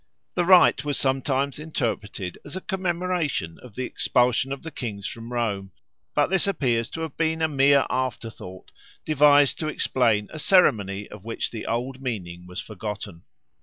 [0.33, 5.31] The rite was sometimes interpreted as a commemoration of the expulsion of the kings from
[5.31, 5.73] Rome;
[6.15, 8.71] but this appears to have been a mere afterthought
[9.05, 13.25] devised to explain a ceremony of which the old meaning was forgotten.